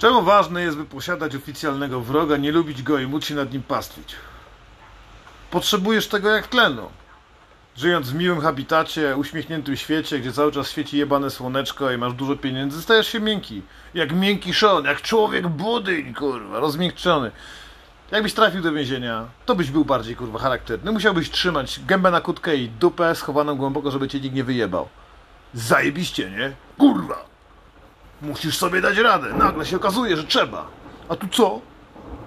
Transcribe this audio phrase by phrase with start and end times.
[0.00, 3.62] Czemu ważne jest, by posiadać oficjalnego wroga, nie lubić go i móc się nad nim
[3.62, 4.14] pastwić?
[5.50, 6.88] Potrzebujesz tego jak tlenu.
[7.76, 12.36] Żyjąc w miłym habitacie, uśmiechniętym świecie, gdzie cały czas świeci jebane słoneczko i masz dużo
[12.36, 13.62] pieniędzy, stajesz się miękki.
[13.94, 17.30] Jak miękki szon, jak człowiek budyń, kurwa, rozmiękczony.
[18.10, 20.92] Jakbyś trafił do więzienia, to byś był bardziej, kurwa, charakterny.
[20.92, 24.88] Musiałbyś trzymać gębę na kutkę i dupę schowaną głęboko, żeby cię nikt nie wyjebał.
[25.54, 26.52] Zajebiście, nie?
[26.78, 27.30] Kurwa!
[28.22, 29.34] Musisz sobie dać radę.
[29.38, 30.66] Nagle się okazuje, że trzeba.
[31.08, 31.60] A tu co?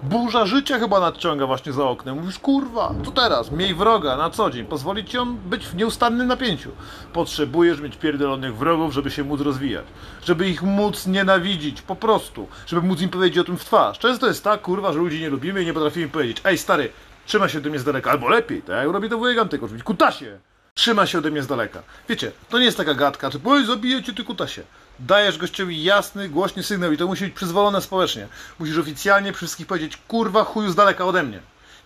[0.04, 2.20] Burza życia chyba nadciąga właśnie za oknem.
[2.20, 3.52] Mówisz, kurwa, co teraz?
[3.52, 4.66] Miej wroga na co dzień.
[4.66, 6.70] Pozwolić ci on być w nieustannym napięciu.
[7.14, 9.86] Potrzebujesz mieć pierdolonych wrogów, żeby się móc rozwijać.
[10.23, 12.48] Żeby ich móc nienawidzić, po prostu.
[12.66, 14.00] Żeby móc im powiedzieć o tym w twarz.
[14.00, 16.89] Często jest tak, kurwa, że ludzi nie lubimy i nie potrafimy powiedzieć ej, stary,
[17.25, 18.12] trzyma się ode mnie z daleka.
[18.12, 19.86] Albo lepiej, tak robi to wujek Antyk oczywiście.
[19.86, 20.39] Kutasie!
[20.76, 21.84] Trzyma się ode mnie z daleka.
[22.09, 24.64] Wiecie, to nie jest taka gadka, typu, oj, zabiję cię, ty kutasie.
[25.00, 28.27] Dajesz gościowi jasny, głośny sygnał i to musi być przyzwolone społecznie.
[28.59, 31.39] Musisz oficjalnie przy wszystkich powiedzieć, kurwa, chuju z daleka ode mnie.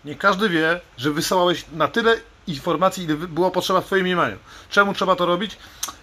[0.04, 4.36] Nie każdy wie, że wysyłałeś na tyle informacji, ile było potrzeba w twoim mniemaniu.
[4.70, 5.58] Czemu trzeba to robić?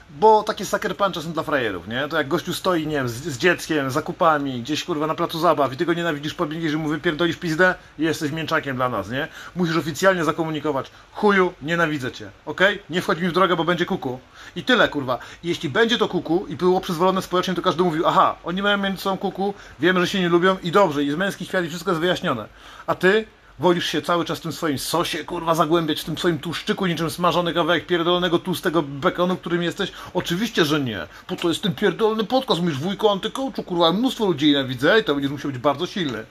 [0.10, 2.08] Bo takie sucker są dla frajerów, nie?
[2.08, 5.74] To jak gościu stoi, nie wiem, z, z dzieckiem, zakupami, gdzieś kurwa na placu zabaw
[5.74, 9.28] i ty go nienawidzisz, podbiegniesz i mu wypierdolisz pizdę i jesteś mięczakiem dla nas, nie?
[9.56, 12.80] Musisz oficjalnie zakomunikować, chuju, nienawidzę cię, okej?
[12.90, 14.20] Nie wchodź mi w drogę, bo będzie kuku.
[14.56, 15.20] I tyle, kurwa.
[15.44, 18.78] I jeśli będzie to kuku i było przyzwolone społecznie, to każdy mówił, aha, oni mają
[18.78, 21.70] między sobą kuku, wiemy, że się nie lubią i dobrze, i z męski świat i
[21.70, 22.48] wszystko jest wyjaśnione.
[22.88, 23.26] A ty
[23.60, 27.10] Wolisz się cały czas w tym swoim sosie, kurwa, zagłębiać, w tym swoim tłuszczyku, niczym
[27.10, 29.92] smażony kawałek pierdolonego tłustego bekonu, którym jesteś?
[30.14, 31.08] Oczywiście, że nie.
[31.28, 35.14] Po to jest ten pierdolony podcast, mówisz wujko antykołczu, kurwa, mnóstwo ludzi nienawidzę i to
[35.14, 36.24] będziesz musiał być bardzo silny.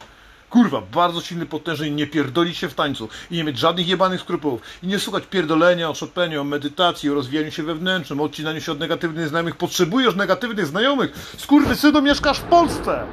[0.50, 4.20] Kurwa, bardzo silny, potężny i nie pierdolić się w tańcu i nie mieć żadnych jebanych
[4.20, 8.60] skrupułów i nie słuchać pierdolenia o Chopinie, o medytacji, o rozwijaniu się wewnętrznym, o odcinaniu
[8.60, 9.56] się od negatywnych znajomych.
[9.56, 11.34] Potrzebujesz negatywnych znajomych.
[11.38, 13.06] Skurwysynu, mieszkasz w Polsce!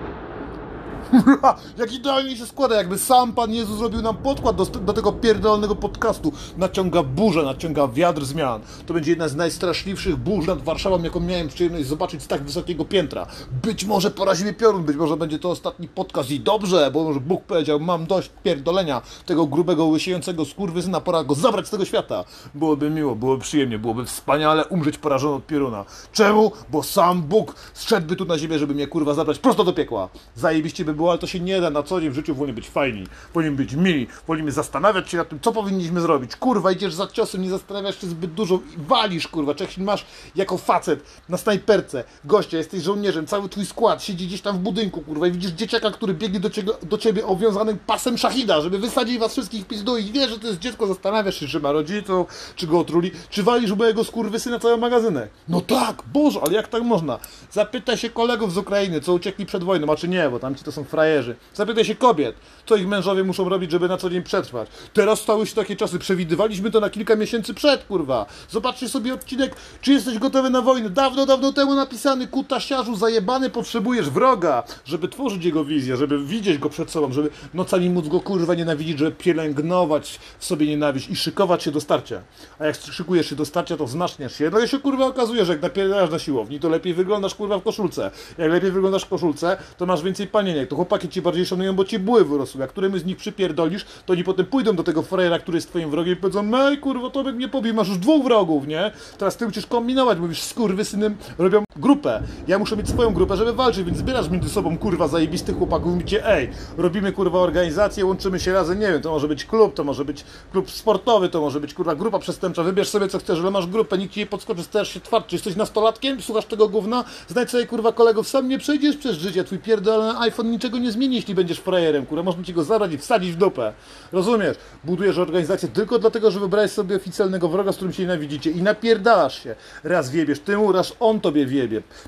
[1.77, 5.75] Jak idealnie się składa, jakby sam Pan Jezus zrobił nam podkład do, do tego pierdolonego
[5.75, 6.31] podcastu.
[6.57, 8.61] Naciąga burzę, naciąga wiatr zmian.
[8.85, 12.85] To będzie jedna z najstraszliwszych burz nad Warszawą, jaką miałem przyjemność zobaczyć z tak wysokiego
[12.85, 13.27] piętra.
[13.63, 17.19] Być może porazi mnie piorun, być może będzie to ostatni podcast i dobrze, bo może
[17.19, 22.23] Bóg powiedział, mam dość pierdolenia tego grubego, łysiejącego skurwysyna, pora go zabrać z tego świata.
[22.55, 25.85] Byłoby miło, byłoby przyjemnie, byłoby wspaniale umrzeć porażony od pioruna.
[26.11, 26.51] Czemu?
[26.69, 30.09] Bo sam Bóg zszedłby tu na ziemię, żeby mnie kurwa zabrać prosto do piekła.
[30.35, 31.69] Zajebiście by było było, ale to się nie da.
[31.69, 33.03] Na co dzień w życiu wolimy być fajni,
[33.33, 36.35] wolimy być mili, wolimy zastanawiać się nad tym, co powinniśmy zrobić.
[36.35, 39.55] Kurwa, idziesz za ciosem, nie zastanawiasz się zbyt dużo i walisz, kurwa.
[39.55, 44.57] Czech masz jako facet na snajperce, gościa, jesteś żołnierzem, cały twój skład siedzi gdzieś tam
[44.57, 48.61] w budynku, kurwa, i widzisz dzieciaka, który biegnie do ciebie, do ciebie owiązanym pasem szachida,
[48.61, 51.71] żeby wysadzić was wszystkich pizdu i wiesz, że to jest dziecko, zastanawiasz się, czy ma
[51.71, 55.29] rodziców, czy go otruli, czy walisz mojego skurwysyna cały magazynek.
[55.47, 57.19] No tak, Boże, ale jak tak można?
[57.51, 60.63] Zapytaj się kolegów z Ukrainy, co uciekli przed wojną, a czy nie, bo tam ci
[60.63, 61.35] to są frajerzy.
[61.53, 62.35] Zapytaj się kobiet,
[62.65, 64.69] co ich mężowie muszą robić, żeby na co dzień przetrwać.
[64.93, 68.25] Teraz stały się takie czasy, przewidywaliśmy to na kilka miesięcy przed, kurwa.
[68.49, 70.89] Zobaczcie sobie odcinek, czy jesteś gotowy na wojnę.
[70.89, 76.69] Dawno, dawno temu napisany, kutasiarzu zajebany, potrzebujesz wroga, żeby tworzyć jego wizję, żeby widzieć go
[76.69, 81.63] przed sobą, żeby nocami móc go kurwa nienawidzić, żeby pielęgnować w sobie nienawiść i szykować
[81.63, 82.21] się do starcia.
[82.59, 84.49] A jak szykujesz się do starcia, to wzmacniasz się.
[84.49, 87.63] No i się kurwa okazuje, że jak napierdasz na siłowni, to lepiej wyglądasz kurwa w
[87.63, 88.11] koszulce.
[88.37, 90.69] Jak lepiej wyglądasz w koszulce, to masz więcej panieniek.
[90.69, 92.61] To chłopaki ci bardziej szanują, bo ci były wyrosły.
[92.61, 95.89] Jak którym z nich przypierdolisz, to oni potem pójdą do tego frajera, który jest twoim
[95.89, 98.91] wrogiem i powiedzą, mej kurwa, to mnie pobił, masz już dwóch wrogów, nie?
[99.17, 100.41] Teraz ty musisz kombinować, mówisz,
[100.83, 102.21] synem robią grupę.
[102.47, 105.93] Ja muszę mieć swoją grupę, żeby walczyć, więc zbierasz między sobą kurwa zajebistych chłopaków i
[105.95, 109.83] mówicie, ej, robimy kurwa organizację, łączymy się razem, nie wiem, to może być klub, to
[109.83, 113.51] może być klub sportowy, to może być kurwa grupa przestępcza, wybierz sobie co chcesz, ale
[113.51, 117.03] masz grupę, nikt ci nie podskoczy, stajesz się twardszy, czy jesteś nastolatkiem, słuchasz tego gówna,
[117.27, 121.15] znajdź sobie kurwa kolegów, sam nie przejdziesz przez życie, twój pierdolony iPhone niczego nie zmieni,
[121.15, 123.73] jeśli będziesz frajerem, kurwa, można ci go zabrać i wsadzić w dupę.
[124.11, 124.57] Rozumiesz?
[124.83, 129.43] Budujesz organizację tylko dlatego, że wybrałeś sobie oficjalnego wroga, z którym się nienawidzicie i napierdalasz
[129.43, 129.55] się.
[129.83, 131.61] Raz wiebiesz tymu, raz on tobie wiebie.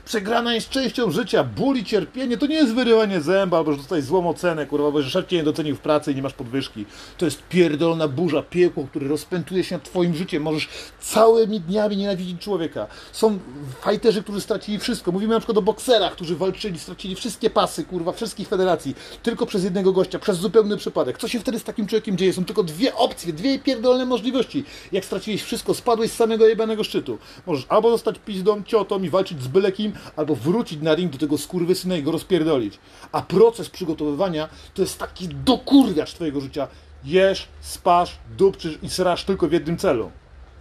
[0.05, 4.05] Przegrana jest częścią życia, ból i cierpienie to nie jest wyrywanie zęba, albo że dostajesz
[4.05, 6.85] złą ocenę, kurwa, bo że szef cię nie docenił w pracy i nie masz podwyżki.
[7.17, 10.43] To jest pierdolona burza, piekło, które rozpętuje się nad twoim życiem.
[10.43, 12.87] Możesz całymi dniami nienawidzić człowieka.
[13.11, 13.39] Są
[13.81, 15.11] fajterzy, którzy stracili wszystko.
[15.11, 19.63] Mówimy na przykład o bokserach, którzy walczyli, stracili wszystkie pasy, kurwa, wszystkich federacji, tylko przez
[19.63, 21.17] jednego gościa, przez zupełny przypadek.
[21.17, 22.33] Co się wtedy z takim człowiekiem dzieje?
[22.33, 24.63] Są tylko dwie opcje, dwie pierdolne możliwości.
[24.91, 27.17] Jak straciłeś wszystko, spadłeś z samego jebanego szczytu.
[27.45, 31.17] Możesz albo zostać pizdą, ciotą i walczyć z byle kim, albo wrócić na ring do
[31.17, 32.79] tego skurwysyna i go rozpierdolić.
[33.11, 36.67] A proces przygotowywania to jest taki dokurwiacz twojego życia.
[37.03, 40.11] Jesz, spasz, dupczysz i srasz tylko w jednym celu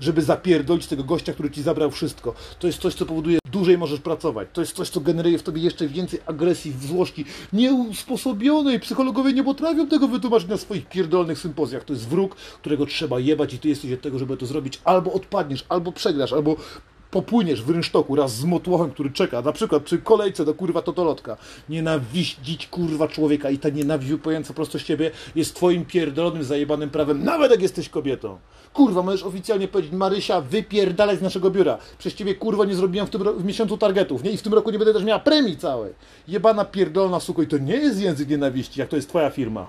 [0.02, 2.34] żeby zapierdolić tego gościa, który ci zabrał wszystko.
[2.58, 4.49] To jest coś, co powoduje, dłużej możesz pracować.
[4.52, 8.81] To jest coś, co generuje w tobie jeszcze więcej agresji, złości, nieusposobionej.
[8.81, 11.85] Psychologowie nie potrafią tego wytłumaczyć na swoich pierdolnych sympozjach.
[11.85, 14.81] To jest wróg, którego trzeba jebać i ty jesteś od tego, żeby to zrobić.
[14.85, 16.56] Albo odpadniesz, albo przegrasz, albo
[17.12, 21.37] popłyniesz w rynsztoku raz z motłochem, który czeka, na przykład przy kolejce do kurwa totolotka.
[21.69, 27.25] Nienawidzić kurwa człowieka i ta nienawiść wypływająca prosto z ciebie jest twoim pierdolonym, zajebanym prawem,
[27.25, 28.38] nawet jak jesteś kobietą.
[28.73, 31.79] Kurwa, możesz oficjalnie powiedzieć, Marysia, wypierdalaj z naszego biura.
[31.99, 34.31] Przez ciebie kurwa nie zrobiłam w tym w miesiącu targetów, nie?
[34.31, 35.93] I w tym roku nie będę też miała premii całej.
[36.29, 39.67] Jebana pierdolona suko i to nie jest język nienawiści, jak to jest twoja firma.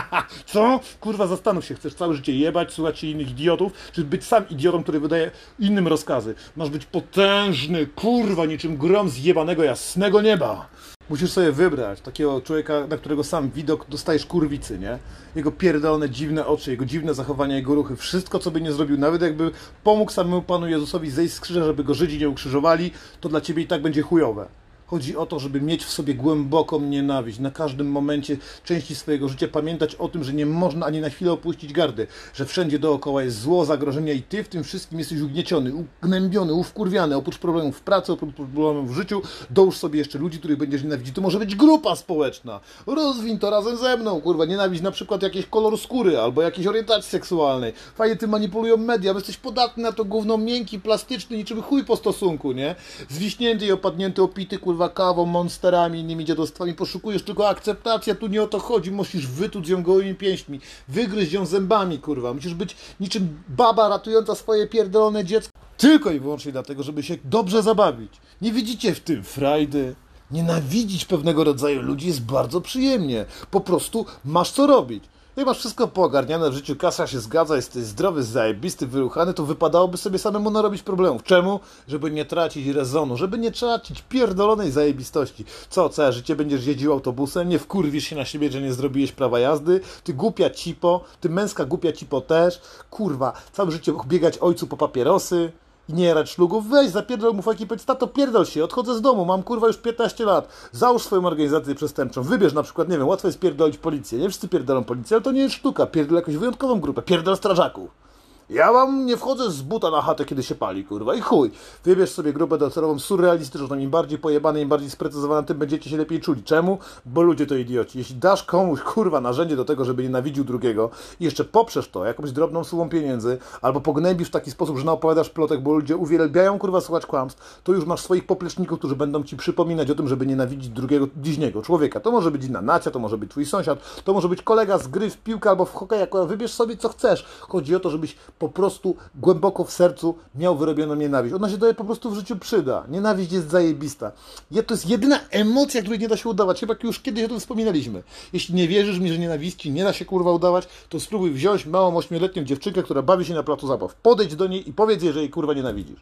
[0.52, 0.80] Co?
[1.00, 4.82] Kurwa, zastanów się, chcesz całe życie jebać, słuchać się innych idiotów, czy być sam idiotą,
[4.82, 6.34] który wydaje innym rozkazy.
[6.56, 10.68] Masz być potężny, kurwa, niczym grom z jebanego jasnego nieba.
[11.10, 14.98] Musisz sobie wybrać takiego człowieka, na którego sam widok dostajesz kurwicy, nie?
[15.36, 19.22] Jego pierdolone, dziwne oczy, jego dziwne zachowania, jego ruchy, wszystko, co by nie zrobił, nawet
[19.22, 19.50] jakby
[19.84, 22.90] pomógł samemu Panu Jezusowi zejść z krzyża, żeby go Żydzi nie ukrzyżowali,
[23.20, 24.46] to dla Ciebie i tak będzie chujowe.
[24.86, 29.48] Chodzi o to, żeby mieć w sobie głęboką nienawiść, na każdym momencie części swojego życia
[29.48, 33.40] pamiętać o tym, że nie można ani na chwilę opuścić gardy, że wszędzie dookoła jest
[33.40, 38.12] zło, zagrożenia i ty w tym wszystkim jesteś ugnieciony, ugnębiony, uwkurwiany, oprócz problemów w pracy,
[38.12, 41.14] oprócz problemów w życiu, dołóż sobie jeszcze ludzi, których będziesz nienawidzić.
[41.14, 42.60] To może być grupa społeczna.
[42.86, 47.10] Rozwin to razem ze mną, kurwa, nienawiść na przykład jakiś kolor skóry albo jakiejś orientacji
[47.10, 47.72] seksualnej.
[47.94, 51.96] Fajnie ty manipulują media, bo jesteś podatny na to gówno miękki, plastyczny, niczym chuj po
[51.96, 52.74] stosunku, nie?
[53.08, 58.42] Zwiśnięty i opadnięty, opity, kurwa, kawą, monsterami, innymi dziadostwami, poszukujesz tylko akceptacji, a tu nie
[58.42, 63.42] o to chodzi, musisz wytuć ją gołymi pięśćmi, wygryźć ją zębami, kurwa, musisz być niczym
[63.48, 68.12] baba ratująca swoje pierdolone dziecko, tylko i wyłącznie dlatego, żeby się dobrze zabawić.
[68.40, 69.94] Nie widzicie w tym frajdy?
[70.30, 73.24] Nienawidzić pewnego rodzaju ludzi jest bardzo przyjemnie.
[73.50, 75.04] Po prostu masz co robić.
[75.36, 79.96] Jak masz wszystko poogarniane w życiu, kasa się zgadza, jesteś zdrowy, zajebisty, wyruchany, to wypadałoby
[79.96, 81.22] sobie samemu narobić problemów.
[81.22, 81.60] Czemu?
[81.88, 85.44] Żeby nie tracić rezonu, żeby nie tracić pierdolonej zajebistości.
[85.70, 89.38] Co, całe życie będziesz jeździł autobusem, nie wkurwisz się na siebie, że nie zrobiłeś prawa
[89.38, 92.60] jazdy, ty głupia cipo, ty męska głupia cipo też,
[92.90, 95.52] kurwa, całe życie biegać ojcu po papierosy,
[95.88, 99.24] i nie jarać szlugów, weź, zapierdol mu fajki, powiedz, tato, pierdol się, odchodzę z domu,
[99.24, 103.28] mam kurwa już 15 lat, załóż swoją organizację przestępczą, wybierz na przykład, nie wiem, łatwo
[103.28, 106.80] jest pierdolić policję, nie wszyscy pierdolą policję, ale to nie jest sztuka, pierdol jakąś wyjątkową
[106.80, 108.05] grupę, pierdol strażaków.
[108.50, 111.50] Ja wam nie wchodzę z buta na chatę, kiedy się pali, kurwa, i chuj.
[111.84, 116.20] Wybierz sobie grupę docelową surrealistyczną, im bardziej pojebane, im bardziej sprecyzowane, tym będziecie się lepiej
[116.20, 116.42] czuli.
[116.42, 116.78] Czemu?
[117.06, 117.98] Bo ludzie to idioci.
[117.98, 120.90] Jeśli dasz komuś, kurwa, narzędzie do tego, żeby nienawidził drugiego
[121.20, 125.30] i jeszcze poprzesz to jakąś drobną sumą pieniędzy, albo pognębisz w taki sposób, że naopowiadasz
[125.30, 129.36] plotek, bo ludzie uwielbiają, kurwa, słuchać kłamstw, to już masz swoich popleczników, którzy będą ci
[129.36, 132.00] przypominać o tym, żeby nienawidzić drugiego, bliźniego, człowieka.
[132.00, 134.88] To może być inna nacja, to może być twój sąsiad, to może być kolega z
[134.88, 137.26] gry w piłkę albo w hokej, wybierz sobie co chcesz.
[137.40, 141.34] Chodzi o to, żebyś po prostu głęboko w sercu miał wyrobioną nienawiść.
[141.34, 142.84] Ona się daje po prostu w życiu przyda.
[142.88, 144.12] Nienawiść jest zajebista.
[144.50, 146.60] Je- To jest jedyna emocja, której nie da się udawać.
[146.60, 148.02] Chyba już kiedyś o tym wspominaliśmy.
[148.32, 151.96] Jeśli nie wierzysz mi, że nienawiści nie da się kurwa udawać, to spróbuj wziąć małą
[151.96, 153.94] ośmioletnią dziewczynkę, która bawi się na placu zabaw.
[153.94, 156.00] Podejdź do niej i powiedz jej, że jej kurwa nienawidzisz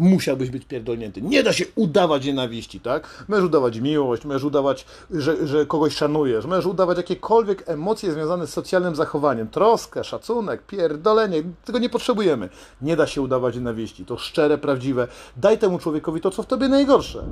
[0.00, 1.22] musiałbyś być pierdolnięty.
[1.22, 3.24] Nie da się udawać nienawiści, tak?
[3.28, 8.52] Możesz udawać miłość, możesz udawać, że, że kogoś szanujesz, możesz udawać jakiekolwiek emocje związane z
[8.52, 12.48] socjalnym zachowaniem, troskę, szacunek, pierdolenie, tego nie potrzebujemy.
[12.82, 15.08] Nie da się udawać nienawiści, to szczere, prawdziwe.
[15.36, 17.24] Daj temu człowiekowi to, co w tobie najgorsze.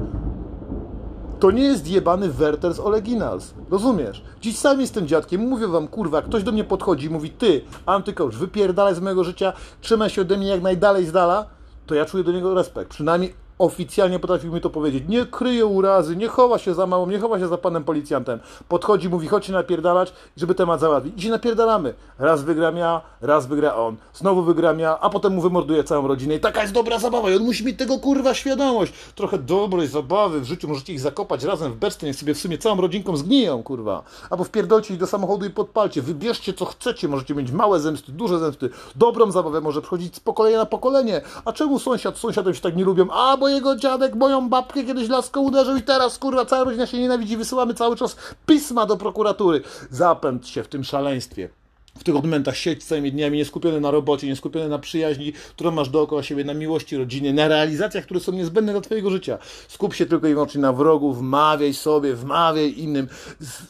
[1.40, 3.54] To nie jest jebany Werther z Originals.
[3.70, 4.22] Rozumiesz?
[4.40, 8.34] Dziś sam jestem dziadkiem, mówię wam, kurwa, ktoś do mnie podchodzi i mówi, ty, antycoach,
[8.34, 11.57] wypierdalaj z mojego życia, trzymaj się ode mnie jak najdalej z dala,
[11.88, 12.90] to ja czuję do niego respekt.
[12.90, 15.04] Przynajmniej oficjalnie potrafił mi to powiedzieć.
[15.08, 18.40] Nie kryje urazy, nie chowa się za małą, nie chowa się za panem policjantem.
[18.68, 21.14] Podchodzi, mówi, chodź się napierdalać, żeby temat załatwić.
[21.16, 21.94] I się napierdalamy.
[22.18, 23.96] Raz wygram ja, raz wygra on.
[24.14, 26.34] Znowu wygram ja, a potem mu wymorduje całą rodzinę.
[26.34, 27.30] I taka jest dobra zabawa.
[27.30, 28.92] I on musi mieć tego kurwa świadomość.
[29.14, 30.68] Trochę dobrej zabawy w życiu.
[30.68, 34.02] Możecie ich zakopać razem w beczce, niech sobie w sumie całą rodzinką zgniją, kurwa.
[34.30, 36.02] Albo wpierdolcie ich do samochodu i podpalcie.
[36.02, 37.08] Wybierzcie co chcecie.
[37.08, 38.70] Możecie mieć małe zemsty, duże zemsty.
[38.96, 41.20] Dobrą zabawę może przychodzić z pokolenia na pokolenie.
[41.44, 43.10] A czemu sąsiad z sąsiadem się tak nie lubią?
[43.10, 46.98] A, bo jego dziadek moją babkę kiedyś laską uderzył i teraz kurwa cała rodzina się
[46.98, 47.36] nienawidzi.
[47.36, 49.62] Wysyłamy cały czas pisma do prokuratury.
[49.90, 51.57] Zapędź się w tym szaleństwie.
[51.98, 55.70] W tych momentach siedź całymi dniami, nie skupiony na robocie, nie skupiony na przyjaźni, którą
[55.70, 59.38] masz dookoła siebie, na miłości rodziny, na realizacjach, które są niezbędne dla Twojego życia.
[59.68, 63.08] Skup się tylko i wyłącznie na wrogu, wmawiaj sobie, wmawiaj innym.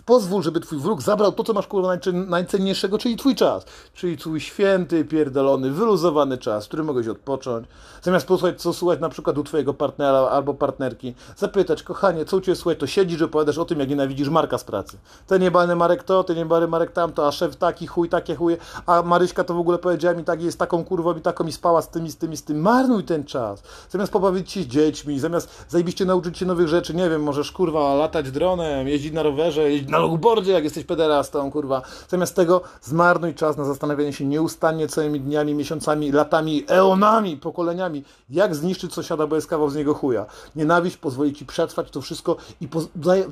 [0.05, 3.65] Pozwól, żeby Twój wróg zabrał to, co masz kurwa najcenniejszego, czyli Twój czas.
[3.95, 7.67] Czyli Twój święty, pierdolony, wyluzowany czas, w którym mogłeś odpocząć.
[8.03, 12.41] Zamiast posłuchać, co słuchać na przykład u Twojego partnera albo partnerki, zapytać, kochanie, co u
[12.41, 14.99] Ciebie słuchać, to siedzisz, opowiadasz o tym, jak nienawidzisz Marka z pracy.
[15.27, 18.57] Ten niebany Marek to, ten niebany Marek tamto, a szef taki, chuj taki, takie chuje,
[18.87, 21.83] a Maryśka to w ogóle powiedziała mi tak, jest taką kurwą i taką i spała
[21.83, 22.61] z tym i z tym i z tym.
[22.61, 23.63] Marnuj ten czas.
[23.91, 27.95] Zamiast pobawić się z dziećmi, zamiast zajebiście nauczyć się nowych rzeczy, nie wiem, możesz kurwa
[27.95, 31.83] latać dronem, jeździć na rowerze, jeździć na longboardzie, jak jesteś pederastą, kurwa.
[32.09, 38.55] Zamiast tego zmarnuj czas na zastanawianie się nieustannie całymi dniami, miesiącami, latami, eonami, pokoleniami, jak
[38.55, 40.27] zniszczyć sąsiada, bo jest kawał z niego chuja.
[40.57, 42.69] Nienawiść pozwoli ci przetrwać to wszystko i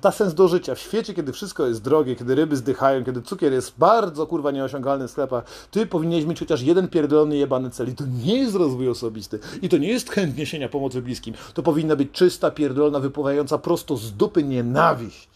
[0.02, 0.74] da sens do życia.
[0.74, 4.75] W świecie, kiedy wszystko jest drogie, kiedy ryby zdychają, kiedy cukier jest bardzo kurwa nieosiągalny
[4.80, 7.88] w sklepach, ty powinieneś mieć chociaż jeden pierdolony jebany cel.
[7.88, 9.38] I to nie jest rozwój osobisty.
[9.62, 11.34] I to nie jest chęt niesienia pomocy bliskim.
[11.54, 15.35] To powinna być czysta, pierdolona, wypływająca prosto z dupy nienawiść.